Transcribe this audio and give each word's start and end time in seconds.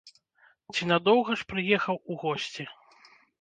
Ці 0.73 0.87
надоўга 0.91 1.31
ж 1.41 1.45
прыехаў 1.51 1.95
у 2.15 2.19
госці? 2.25 2.67